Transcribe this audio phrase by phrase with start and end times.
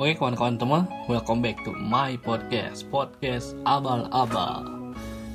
[0.00, 0.80] Oke kawan-kawan semua,
[1.12, 4.64] welcome back to my podcast, podcast abal-abal.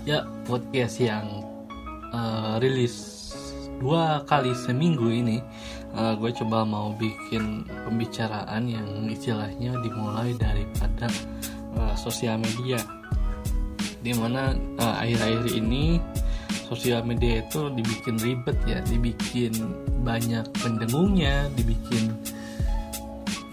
[0.10, 1.46] Ya, podcast yang
[2.10, 2.98] uh, rilis
[3.78, 5.38] dua kali seminggu ini.
[5.94, 11.14] Uh, gue coba mau bikin pembicaraan yang istilahnya dimulai daripada
[11.78, 12.82] uh, sosial media.
[14.02, 16.02] Di mana uh, akhir-akhir ini
[16.66, 19.54] sosial media itu dibikin ribet ya, dibikin
[20.02, 22.18] banyak pendengungnya, dibikin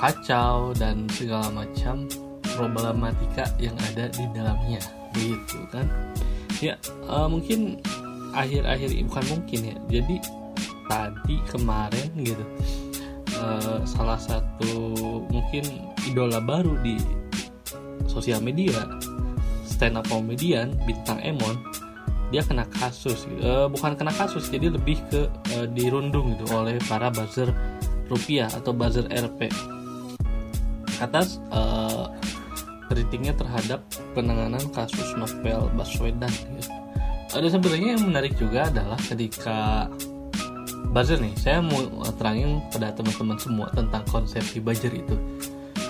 [0.02, 2.10] kacau dan segala macam
[2.58, 4.82] problematika yang ada di dalamnya.
[5.14, 5.86] Begitu kan?
[6.58, 6.74] Ya
[7.06, 7.78] uh, mungkin
[8.34, 10.16] akhir-akhir bukan mungkin ya jadi
[10.88, 12.44] tadi kemarin gitu
[13.38, 14.72] uh, salah satu
[15.28, 15.64] mungkin
[16.08, 16.98] idola baru di
[18.08, 18.88] sosial media
[19.64, 21.56] stand up comedian bintang Emon
[22.32, 27.12] dia kena kasus uh, bukan kena kasus jadi lebih ke uh, dirundung gitu oleh para
[27.12, 27.52] buzzer
[28.08, 29.52] rupiah atau buzzer RP
[31.02, 32.06] atas uh,
[32.92, 33.80] kritiknya terhadap
[34.12, 36.28] penanganan kasus novel Baswedan.
[36.28, 36.70] Gitu.
[37.32, 39.88] Ada sebenarnya yang menarik juga adalah ketika
[40.92, 41.80] buzzer nih, saya mau
[42.20, 45.16] terangin pada teman-teman semua tentang konsep buzzer itu.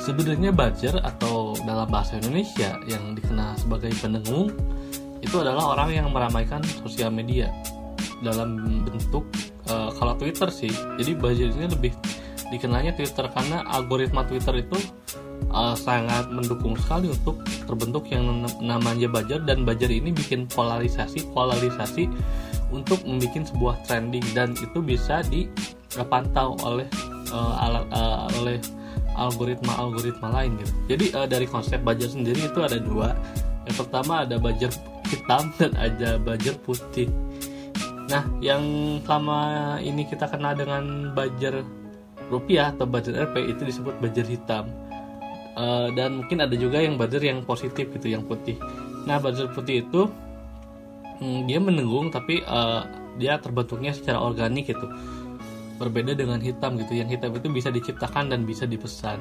[0.07, 4.55] Sebenarnya buzzer atau dalam bahasa Indonesia yang dikenal sebagai pendengung
[5.23, 7.51] itu adalah orang yang meramaikan sosial media
[8.23, 9.27] dalam bentuk
[9.67, 10.71] uh, kalau Twitter sih.
[11.03, 11.93] Jadi buzzer ini lebih
[12.53, 14.77] dikenalnya Twitter karena algoritma Twitter itu
[15.51, 22.13] uh, sangat mendukung sekali untuk terbentuk yang namanya buzzer dan buzzer ini bikin polarisasi polarisasi
[22.73, 26.89] untuk membuat sebuah trending dan itu bisa dipantau oleh
[27.33, 28.61] uh, alat uh, oleh
[29.17, 30.73] algoritma algoritma lain gitu.
[30.97, 33.13] Jadi uh, dari konsep buzzer sendiri itu ada dua.
[33.69, 34.73] Yang pertama ada buzzer
[35.09, 37.09] hitam dan ada buzzer putih.
[38.11, 38.65] Nah, yang
[39.05, 39.41] selama
[39.81, 41.65] ini kita kenal dengan buzzer
[42.33, 44.73] rupiah atau buzzer RP itu disebut buzzer hitam.
[45.53, 48.57] Uh, dan mungkin ada juga yang buzzer yang positif gitu yang putih.
[49.05, 50.09] Nah buzzer putih itu
[51.21, 52.89] hmm, dia menenggung tapi uh,
[53.21, 54.89] dia terbentuknya secara organik gitu.
[55.77, 56.97] Berbeda dengan hitam gitu.
[56.97, 59.21] Yang hitam itu bisa diciptakan dan bisa dipesan.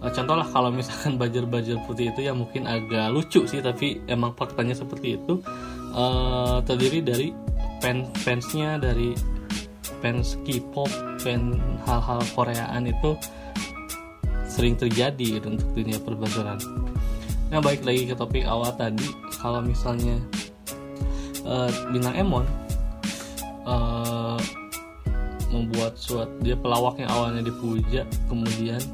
[0.00, 4.32] Uh, contoh lah kalau misalkan buzzer-buzzer putih itu yang mungkin agak lucu sih tapi emang
[4.32, 5.44] faktanya seperti itu.
[5.94, 7.28] Uh, terdiri dari
[7.78, 9.14] fans fansnya dari
[10.04, 10.92] fans K-pop,
[11.24, 11.56] fans
[11.88, 13.16] hal-hal Koreaan itu
[14.44, 16.60] sering terjadi untuk dunia perbazaran.
[17.48, 19.08] Nah baik lagi ke topik awal tadi,
[19.40, 20.20] kalau misalnya
[21.48, 22.44] uh, bintang Emon
[23.64, 24.36] uh,
[25.48, 28.84] membuat suat dia pelawak yang awalnya dipuja, kemudian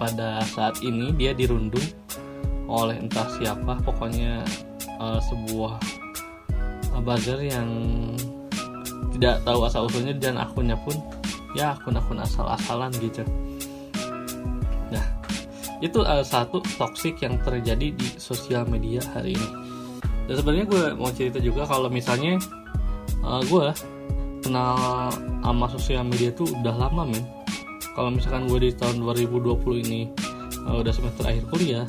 [0.00, 1.84] pada saat ini dia dirundung
[2.64, 4.40] oleh entah siapa, pokoknya
[4.96, 5.76] uh, sebuah
[7.04, 7.68] buzzer yang
[9.24, 10.92] tidak tahu asal usulnya dan akunnya pun
[11.56, 13.24] ya akun-akun asal-asalan gitu.
[14.92, 15.04] Nah
[15.80, 19.48] itu uh, satu toxic yang terjadi di sosial media hari ini.
[20.28, 22.36] Dan sebenarnya gue mau cerita juga kalau misalnya
[23.24, 23.72] uh, gue
[24.44, 25.08] kenal
[25.40, 27.24] sama sosial media itu udah lama men.
[27.96, 30.12] Kalau misalkan gue di tahun 2020 ini
[30.68, 31.88] uh, udah semester akhir kuliah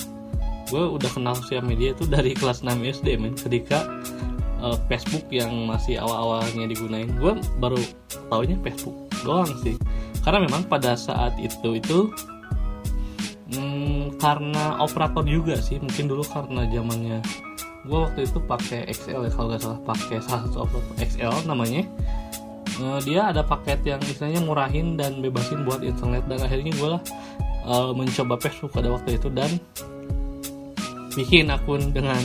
[0.65, 3.35] gue udah kenal sosial media itu dari kelas 6 SD men.
[3.35, 3.83] Ketika
[4.61, 7.09] uh, Facebook yang masih awal-awalnya digunain.
[7.17, 7.79] Gue baru
[8.29, 8.95] taunya Facebook
[9.25, 9.75] doang sih.
[10.21, 12.09] Karena memang pada saat itu itu
[13.53, 15.81] hmm, karena operator juga sih.
[15.81, 17.19] Mungkin dulu karena zamannya
[17.85, 19.79] gue waktu itu pakai XL ya kalau nggak salah.
[19.85, 21.83] Pakai salah satu operator XL namanya.
[22.75, 26.27] Uh, dia ada paket yang istilahnya murahin dan bebasin buat internet.
[26.27, 27.01] Dan akhirnya gue lah
[27.65, 29.57] uh, mencoba Facebook pada waktu itu dan
[31.15, 32.21] bikin akun dengan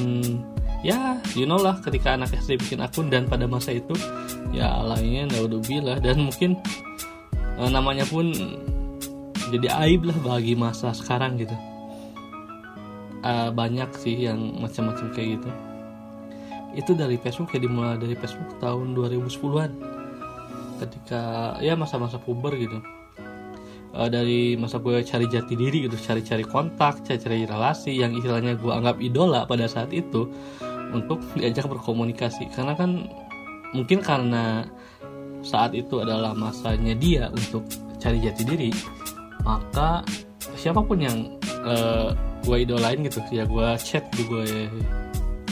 [0.80, 3.92] ya you know lah ketika anak SD bikin akun dan pada masa itu
[4.50, 6.56] ya lainnya naudzubillah dan mungkin
[7.60, 8.32] e, namanya pun
[9.50, 11.54] jadi aib lah bagi masa sekarang gitu.
[13.20, 15.50] E, banyak sih yang macam-macam kayak gitu.
[16.78, 19.70] Itu dari Facebook ya dimulai dari Facebook tahun 2010-an
[20.80, 22.80] ketika ya masa-masa puber gitu.
[23.90, 28.70] Uh, dari masa gue cari jati diri gitu cari-cari kontak cari-cari relasi yang istilahnya gue
[28.70, 30.30] anggap idola pada saat itu
[30.90, 32.50] untuk diajak berkomunikasi.
[32.52, 33.06] Karena kan
[33.74, 34.66] mungkin karena
[35.40, 37.64] saat itu adalah masanya dia untuk
[38.00, 38.72] cari jati diri
[39.44, 40.04] maka
[40.56, 41.18] siapa pun yang
[41.64, 42.12] uh,
[42.44, 44.68] gue idolain gitu ya gue chat gue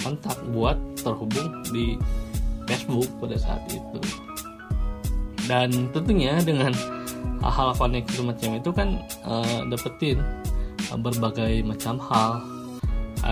[0.00, 1.98] kontak buat terhubung di
[2.68, 4.00] Facebook pada saat itu.
[5.48, 6.76] Dan tentunya dengan
[7.40, 8.88] hal-hal koneksi macam itu kan
[9.24, 10.20] uh, dapetin
[10.92, 12.44] berbagai macam hal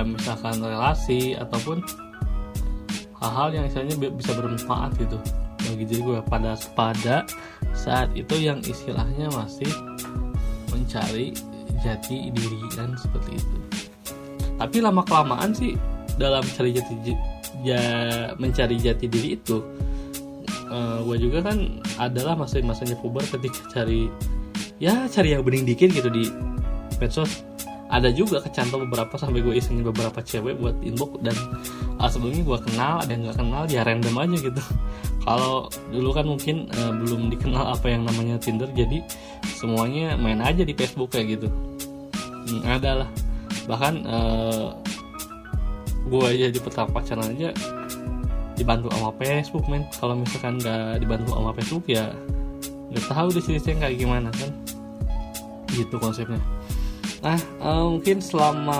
[0.05, 1.83] misalkan relasi ataupun
[3.23, 5.19] hal-hal yang istilahnya bisa bermanfaat gitu.
[5.67, 7.27] Bagi diri gue pada pada
[7.75, 9.69] saat itu yang istilahnya masih
[10.71, 11.35] mencari
[11.83, 13.57] jati diri kan seperti itu.
[14.57, 15.77] Tapi lama kelamaan sih
[16.17, 17.13] dalam cari jati
[17.61, 17.81] ya
[18.41, 19.61] mencari jati diri itu
[20.71, 24.09] uh, eh, gue juga kan adalah masa-masanya puber ketika cari
[24.81, 26.29] ya cari yang bening dikit gitu di
[27.01, 27.45] medsos
[27.87, 31.37] ada juga kecantol beberapa sampai gue isengin beberapa cewek buat inbox dan
[32.03, 34.63] uh, sebelumnya gue kenal ada yang nggak kenal ya random aja gitu.
[35.27, 39.03] Kalau dulu kan mungkin uh, belum dikenal apa yang namanya Tinder jadi
[39.59, 41.49] semuanya main aja di Facebook kayak gitu.
[42.47, 43.11] Hmm, ada lah.
[43.67, 44.67] Bahkan uh,
[46.07, 47.51] gue aja di pertama pacaran aja
[48.59, 49.87] dibantu sama Facebook men.
[49.95, 52.11] Kalau misalkan nggak dibantu sama Facebook ya
[52.91, 54.51] nggak tahu di sini kayak gimana kan.
[55.71, 56.39] Gitu konsepnya
[57.27, 58.79] nah uh, mungkin selama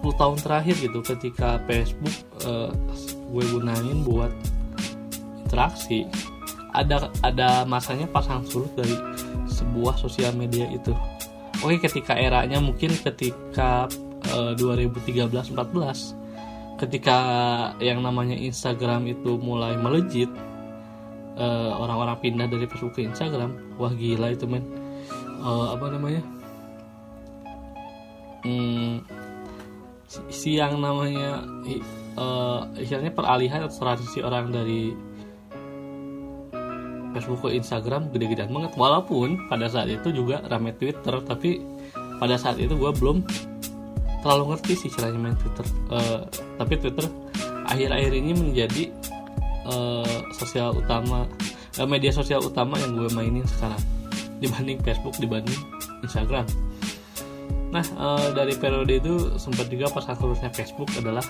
[0.00, 2.16] 10 tahun terakhir gitu ketika Facebook
[2.48, 2.72] uh,
[3.28, 4.32] gue gunain buat
[5.44, 6.08] interaksi
[6.72, 8.96] ada ada masanya pasang surut dari
[9.48, 10.94] sebuah sosial media itu.
[11.64, 13.90] Oke ketika eranya mungkin ketika
[14.30, 17.18] uh, 2013-14 ketika
[17.82, 20.30] yang namanya Instagram itu mulai melejit
[21.34, 24.62] uh, orang-orang pindah dari Facebook ke Instagram wah gila itu men.
[25.42, 26.22] Uh, apa namanya
[28.44, 29.02] hmm,
[30.08, 31.44] si namanya
[32.16, 34.92] uh, istilahnya peralihan atau transisi orang dari
[37.16, 38.72] Facebook ke Instagram gede-gedean banget.
[38.76, 41.60] Walaupun pada saat itu juga rame Twitter tapi
[42.18, 43.24] pada saat itu gue belum
[44.22, 45.66] terlalu ngerti sih caranya main Twitter.
[45.88, 46.22] Uh,
[46.60, 47.06] tapi Twitter
[47.68, 48.84] akhir-akhir ini menjadi
[49.68, 51.28] uh, sosial utama
[51.76, 53.82] uh, media sosial utama yang gue mainin sekarang
[54.38, 55.58] dibanding Facebook dibanding
[56.00, 56.46] Instagram
[57.68, 61.24] nah uh, dari periode itu sempat juga pas lurusnya Facebook adalah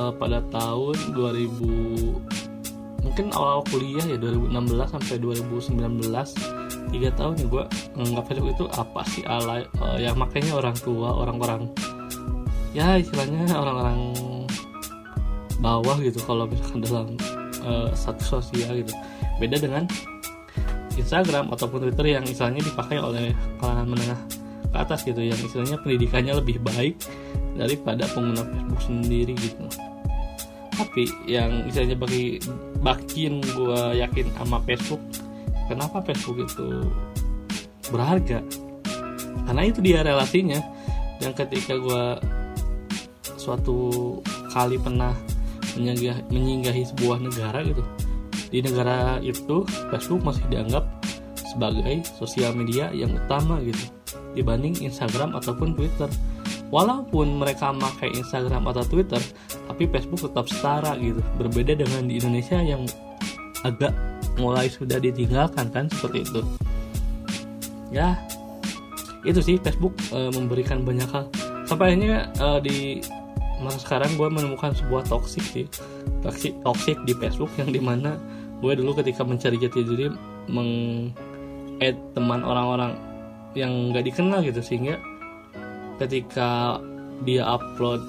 [0.00, 4.48] uh, pada tahun 2000 mungkin awal kuliah ya 2016
[4.96, 6.08] sampai 2019
[6.88, 7.64] tiga tahun ya gue
[8.00, 11.68] nggak Facebook itu apa sih ala uh, ya makanya orang tua orang-orang
[12.72, 14.16] ya istilahnya orang-orang
[15.64, 17.06] bawah gitu kalau misalkan dalam
[17.64, 18.92] uh, satu sosial gitu.
[19.40, 19.88] Beda dengan
[20.94, 24.20] Instagram ataupun Twitter yang istilahnya dipakai oleh kalangan menengah
[24.74, 26.98] ke atas gitu yang istilahnya pendidikannya lebih baik
[27.54, 29.62] daripada pengguna Facebook sendiri gitu.
[30.74, 32.42] Tapi yang misalnya bagi
[32.82, 34.98] bakin gue yakin sama Facebook
[35.70, 36.90] kenapa Facebook itu
[37.94, 38.42] berharga?
[39.46, 40.58] Karena itu dia relasinya.
[41.22, 42.04] Dan ketika gue
[43.38, 44.18] suatu
[44.50, 45.14] kali pernah
[45.78, 47.86] menyinggahi, menyinggahi sebuah negara gitu
[48.50, 50.86] di negara itu Facebook masih dianggap
[51.54, 53.90] sebagai sosial media yang utama gitu
[54.34, 56.10] dibanding Instagram ataupun Twitter.
[56.74, 59.22] Walaupun mereka pakai Instagram atau Twitter
[59.70, 61.22] tapi Facebook tetap setara gitu.
[61.38, 62.82] Berbeda dengan di Indonesia yang
[63.62, 63.94] agak
[64.36, 66.42] mulai sudah ditinggalkan kan seperti itu.
[67.94, 68.18] Ya
[69.24, 71.30] itu sih Facebook e, memberikan banyak hal.
[71.64, 72.78] Sampai akhirnya e, di
[73.62, 75.66] masa sekarang gue menemukan sebuah toxic sih.
[76.20, 78.18] Toxic toxic di Facebook yang di mana
[78.60, 80.10] gue dulu ketika mencari jati diri
[80.50, 81.10] meng
[81.80, 82.94] add teman orang-orang
[83.54, 84.98] yang nggak dikenal gitu sehingga
[86.02, 86.78] ketika
[87.22, 88.02] dia upload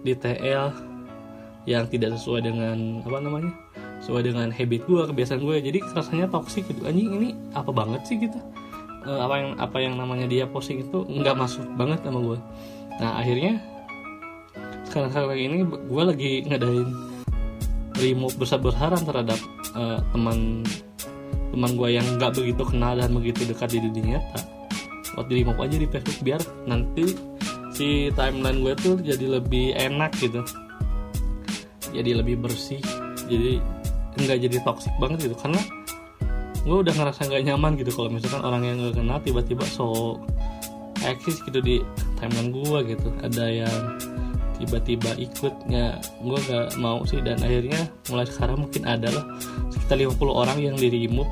[0.00, 0.72] di TL
[1.68, 3.52] yang tidak sesuai dengan apa namanya
[4.00, 6.88] sesuai dengan habit gue kebiasaan gue jadi rasanya toksik gitu.
[6.88, 8.40] Anjing ini apa banget sih gitu?
[9.04, 12.38] E, apa yang apa yang namanya dia posting itu nggak masuk banget sama gue
[13.00, 13.56] nah akhirnya
[14.84, 16.88] sekarang sekarang ini gue lagi ngadain
[17.96, 19.40] remove besar-besaran terhadap
[19.72, 20.60] uh, teman
[21.48, 24.40] teman gue yang nggak begitu kenal dan begitu dekat di dunia nyata
[25.18, 27.14] di remove aja di Facebook biar nanti
[27.74, 30.42] si timeline gue tuh jadi lebih enak gitu.
[31.90, 32.82] Jadi lebih bersih.
[33.26, 33.58] Jadi
[34.20, 35.36] nggak jadi toxic banget gitu.
[35.38, 35.60] Karena
[36.60, 40.20] gue udah ngerasa nggak nyaman gitu kalau misalkan orang yang gak kenal tiba-tiba so
[41.00, 41.80] eksis gitu di
[42.20, 43.08] timeline gue gitu.
[43.24, 43.78] Ada yang
[44.60, 47.18] tiba-tiba ikutnya gue gak mau sih.
[47.24, 49.24] Dan akhirnya mulai sekarang mungkin ada lah
[49.72, 51.30] sekitar 50 orang yang di remove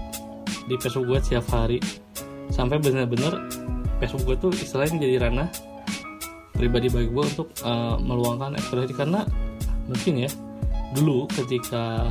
[0.69, 1.79] di Facebook gue setiap hari
[2.51, 3.49] sampai bener-bener
[3.99, 5.49] Facebook gue tuh istilahnya jadi ranah
[6.55, 9.23] pribadi bagi gue untuk uh, meluangkan ekspresi karena
[9.87, 10.31] mungkin ya
[10.97, 12.07] dulu ketika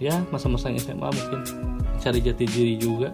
[0.00, 1.40] ya masa-masa SMA mungkin
[2.00, 3.12] cari jati diri juga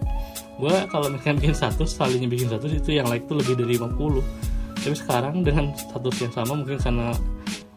[0.57, 4.47] gue kalau misalkan bikin satu sekalinya bikin satu itu yang like tuh lebih dari 50
[4.81, 7.13] tapi sekarang dengan status yang sama mungkin karena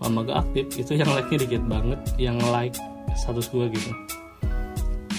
[0.01, 2.73] lama gak aktif itu yang like nya dikit banget yang like
[3.19, 3.91] status gue gitu.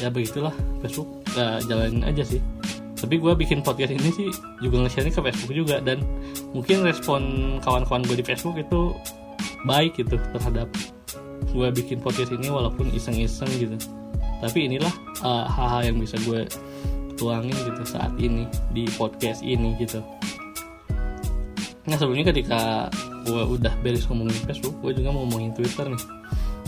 [0.01, 2.41] Ya begitulah Facebook ya jalanin aja sih
[3.01, 4.29] tapi gue bikin podcast ini sih
[4.61, 6.05] juga nge-share ke Facebook juga dan
[6.53, 7.21] mungkin respon
[7.65, 8.93] kawan-kawan gue di Facebook itu
[9.65, 10.69] baik gitu terhadap
[11.49, 13.73] gue bikin podcast ini walaupun iseng-iseng gitu.
[14.41, 14.93] Tapi inilah
[15.25, 16.45] uh, hal-hal yang bisa gue
[17.17, 20.05] tuangin gitu saat ini di podcast ini gitu.
[21.89, 22.87] Nah sebelumnya ketika
[23.25, 26.03] gue udah beres ngomongin Facebook gue juga mau ngomongin Twitter nih.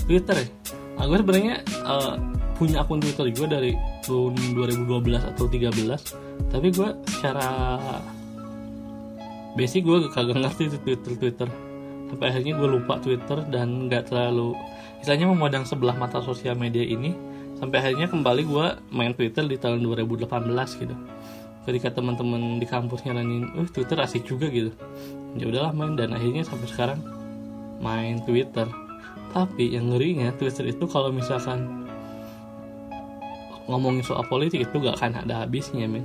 [0.10, 0.48] Twitter ya?
[0.94, 2.16] Nah, gue sebenarnya uh,
[2.64, 3.76] punya akun Twitter juga dari
[4.08, 7.50] tahun 2012 atau 13 tapi gue secara
[9.54, 11.50] basic gue kagak ngerti Twitter Twitter.
[12.10, 14.54] Sampai akhirnya gue lupa Twitter dan nggak terlalu
[15.02, 17.14] istilahnya memandang sebelah mata sosial media ini.
[17.58, 20.30] Sampai akhirnya kembali gue main Twitter di tahun 2018
[20.78, 20.96] gitu.
[21.64, 24.74] Ketika teman-teman di kampus nyaranin uh Twitter asik juga gitu.
[25.40, 25.96] Ya udahlah main.
[25.96, 27.00] Dan akhirnya sampai sekarang
[27.80, 28.68] main Twitter.
[29.32, 31.83] Tapi yang ngerinya Twitter itu kalau misalkan
[33.68, 36.04] ngomongin soal politik itu gak akan ada habisnya men.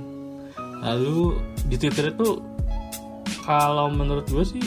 [0.79, 2.39] Lalu di Twitter itu
[3.43, 4.63] kalau menurut gue sih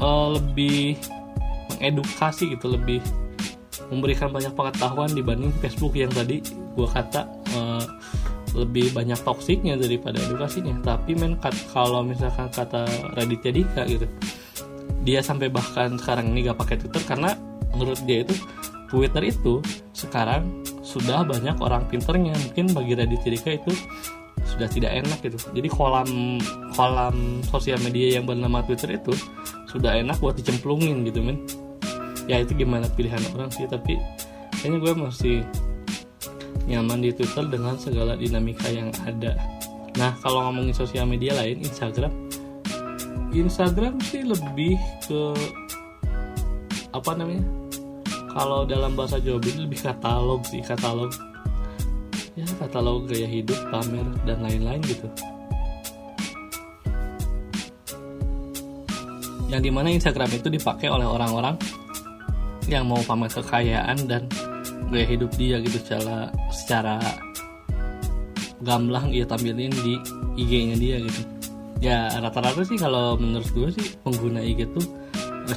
[0.00, 0.96] uh, lebih
[1.76, 3.04] mengedukasi gitu lebih
[3.92, 7.84] memberikan banyak pengetahuan dibanding Facebook yang tadi gue kata uh,
[8.56, 10.80] lebih banyak toksiknya daripada edukasinya.
[10.80, 11.36] Tapi men
[11.70, 14.08] kalau misalkan kata Raditya Dika gitu
[15.06, 17.38] dia sampai bahkan sekarang ini gak pakai Twitter karena
[17.78, 18.34] menurut dia itu
[18.90, 19.62] Twitter itu
[19.94, 20.50] sekarang
[20.86, 23.74] sudah banyak orang pinternya mungkin bagi Raditya Dika itu
[24.46, 26.38] sudah tidak enak gitu jadi kolam
[26.78, 29.10] kolam sosial media yang bernama Twitter itu
[29.66, 31.42] sudah enak buat dicemplungin gitu men
[32.30, 33.98] ya itu gimana pilihan orang sih tapi
[34.62, 35.36] kayaknya gue masih
[36.66, 39.38] nyaman di Twitter dengan segala dinamika yang ada.
[39.96, 42.12] Nah, kalau ngomongin sosial media lain, Instagram,
[43.32, 44.76] Instagram sih lebih
[45.06, 45.32] ke
[46.90, 47.46] apa namanya?
[48.36, 51.08] Kalau dalam bahasa Jawa ini lebih katalog sih, katalog.
[52.36, 55.08] Ya, katalog gaya hidup, pamer dan lain-lain gitu.
[59.48, 61.56] Yang di mana Instagram itu dipakai oleh orang-orang
[62.68, 64.28] yang mau pamer kekayaan dan
[64.92, 67.00] gaya hidup dia gitu secara secara
[68.60, 69.96] gamblang ia tampilin di
[70.36, 71.22] IG-nya dia gitu
[71.78, 74.86] ya rata-rata sih kalau menurut gue sih pengguna IG tuh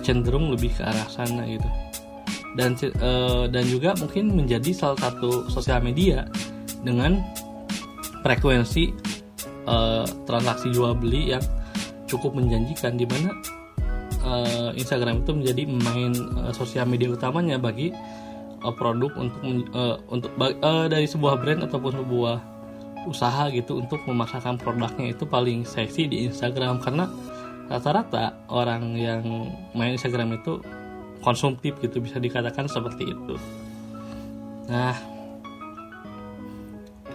[0.06, 1.66] cenderung lebih ke arah sana gitu
[2.58, 6.26] dan uh, dan juga mungkin menjadi salah satu sosial media
[6.82, 7.22] dengan
[8.26, 8.90] frekuensi
[9.70, 11.44] uh, transaksi jual beli yang
[12.10, 13.30] cukup menjanjikan di mana
[14.26, 17.94] uh, Instagram itu menjadi main uh, sosial media utamanya bagi
[18.64, 19.42] uh, produk untuk
[19.76, 22.38] uh, untuk uh, dari sebuah brand ataupun sebuah
[23.08, 26.84] usaha gitu untuk memasarkan produknya itu paling seksi di Instagram.
[26.84, 27.08] Karena
[27.72, 29.24] rata-rata orang yang
[29.78, 30.60] main Instagram itu
[31.20, 33.36] konsumtif gitu bisa dikatakan seperti itu.
[34.70, 34.96] Nah,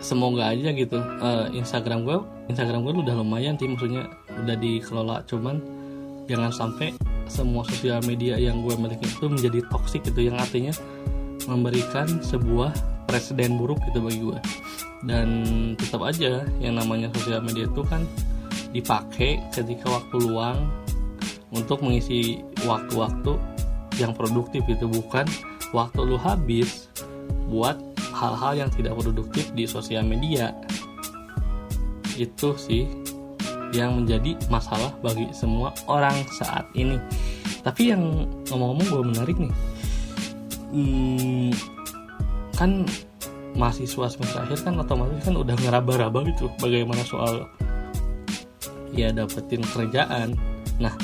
[0.02, 0.98] semoga aja gitu.
[0.98, 2.18] Uh, Instagram gue
[2.52, 4.10] Instagram gue udah lumayan sih maksudnya
[4.44, 5.16] udah dikelola.
[5.24, 5.60] Cuman
[6.28, 6.92] jangan sampai
[7.28, 10.72] semua sosial media yang gue miliki itu menjadi toksik gitu yang artinya
[11.48, 12.72] memberikan sebuah
[13.08, 14.38] presiden buruk gitu bagi gue
[15.04, 15.28] dan
[15.76, 18.04] tetap aja yang namanya sosial media itu kan
[18.72, 20.68] dipakai ketika waktu luang
[21.54, 23.38] untuk mengisi waktu-waktu
[23.98, 25.26] yang produktif itu bukan
[25.70, 26.90] waktu lu habis
[27.50, 27.78] buat
[28.14, 30.54] hal-hal yang tidak produktif di sosial media.
[32.14, 32.86] Itu sih
[33.74, 36.98] yang menjadi masalah bagi semua orang saat ini.
[37.66, 39.54] Tapi yang ngomong-ngomong gue menarik nih.
[40.74, 41.50] Hmm,
[42.54, 42.86] kan
[43.54, 47.46] mahasiswa semester akhir kan otomatis kan udah ngeraba-raba gitu bagaimana soal
[48.94, 50.38] ya dapetin kerjaan.
[50.78, 50.94] Nah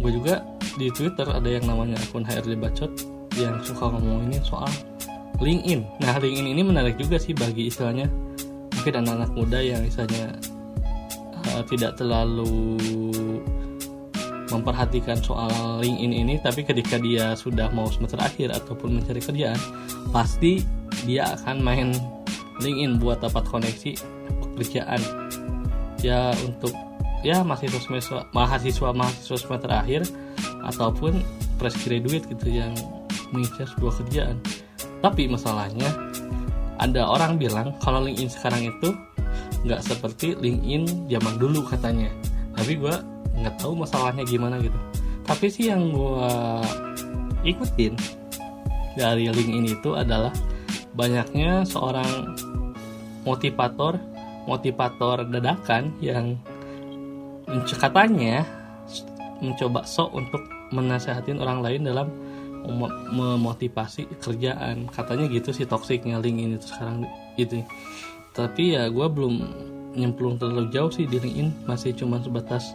[0.00, 0.40] gue juga
[0.78, 2.92] di twitter ada yang namanya akun HRD Bacot
[3.38, 4.70] yang suka ngomongin soal
[5.40, 5.82] LinkedIn.
[6.04, 8.06] Nah LinkedIn ini menarik juga sih bagi istilahnya
[8.76, 10.36] mungkin anak-anak muda yang istilahnya
[11.48, 12.76] uh, tidak terlalu
[14.50, 19.58] memperhatikan soal LinkedIn ini tapi ketika dia sudah mau semester akhir ataupun mencari kerjaan
[20.10, 20.60] pasti
[21.06, 21.88] dia akan main
[22.60, 23.96] LinkedIn buat dapat koneksi
[24.58, 25.00] pekerjaan.
[26.04, 26.72] Ya untuk
[27.20, 30.08] ya mahasiswa mahasiswa mahasiswa semester akhir
[30.64, 31.20] ataupun
[31.60, 32.72] fresh graduate gitu yang
[33.30, 34.36] mengincar sebuah kerjaan.
[35.00, 35.88] Tapi masalahnya
[36.80, 38.92] ada orang bilang kalau LinkedIn sekarang itu
[39.64, 42.08] nggak seperti LinkedIn zaman dulu katanya.
[42.56, 42.94] Tapi gue
[43.40, 44.76] nggak tahu masalahnya gimana gitu.
[45.24, 46.28] Tapi sih yang gue
[47.44, 47.94] ikutin
[48.98, 50.34] dari link ini itu adalah
[50.92, 52.34] banyaknya seorang
[53.22, 53.96] motivator
[54.48, 56.34] motivator dadakan yang
[57.78, 58.42] katanya
[59.40, 62.08] mencoba sok untuk menasehatin orang lain dalam
[63.10, 64.88] memotivasi kerjaan.
[64.92, 67.08] Katanya gitu sih toksiknya link ini sekarang
[67.40, 67.64] gitu.
[68.36, 69.34] Tapi ya gue belum
[69.96, 71.66] nyemplung terlalu jauh sih di LinkedIn.
[71.66, 72.72] Masih cuma sebatas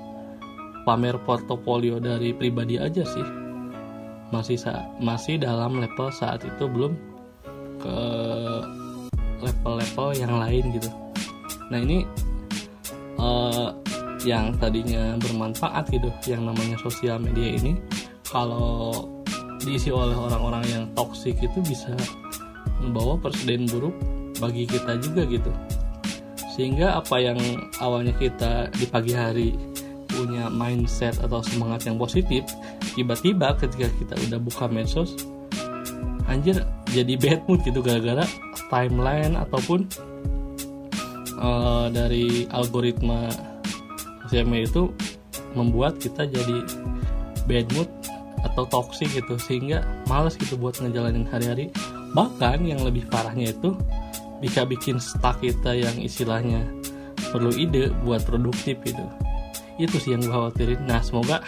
[0.84, 3.26] pamer portofolio dari pribadi aja sih.
[4.34, 4.58] Masih
[5.00, 6.98] masih dalam level saat itu belum
[7.80, 7.98] ke
[9.46, 10.90] level-level level yang lain gitu.
[11.72, 12.04] Nah ini
[14.26, 17.78] yang tadinya bermanfaat gitu yang namanya sosial media ini
[18.26, 19.08] kalau
[19.62, 21.94] diisi oleh orang-orang yang toksik itu bisa
[22.82, 23.96] membawa presiden buruk
[24.42, 25.52] bagi kita juga gitu.
[26.58, 27.40] Sehingga apa yang
[27.80, 29.54] awalnya kita di pagi hari
[30.16, 32.48] punya mindset atau semangat yang positif
[32.96, 35.12] tiba-tiba ketika kita udah buka medsos
[36.32, 36.64] anjir
[36.96, 38.24] jadi bad mood gitu gara-gara
[38.72, 39.84] timeline ataupun
[41.38, 43.28] uh, dari algoritma
[44.32, 44.84] media itu
[45.56, 46.66] membuat kita jadi
[47.46, 47.90] bad mood
[48.46, 51.74] atau toxic gitu sehingga males gitu buat ngejalanin hari-hari.
[52.14, 53.74] Bahkan yang lebih parahnya itu
[54.40, 56.62] bisa bikin stuck kita yang istilahnya
[57.34, 59.06] perlu ide buat produktif gitu.
[59.82, 60.86] Itu sih yang gue khawatirin.
[60.88, 61.42] Nah semoga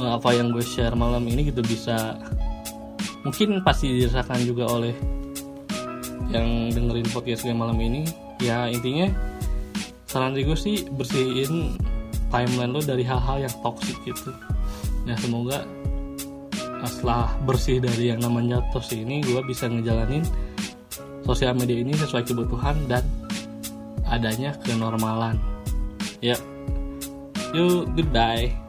[0.00, 2.16] uh, apa yang gue share malam ini gitu bisa
[3.26, 4.94] mungkin pasti dirasakan juga oleh
[6.32, 8.08] yang dengerin podcast gue malam ini.
[8.40, 9.10] Ya intinya
[10.14, 11.74] saran dari gue sih bersihin
[12.30, 14.30] timeline lo dari hal-hal yang toxic gitu.
[15.10, 15.66] Ya semoga
[16.86, 20.22] setelah bersih dari yang namanya tos ini gue bisa ngejalanin
[21.26, 23.02] sosial media ini sesuai kebutuhan dan
[24.06, 25.34] adanya kenormalan.
[26.22, 26.38] Ya.
[27.50, 28.63] Yuk goodbye